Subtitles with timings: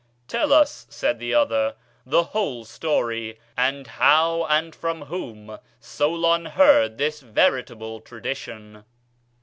[0.27, 1.75] "Tell us," said the other,
[2.07, 8.83] "the whole story, and how and from whom Solon heard this veritable tradition."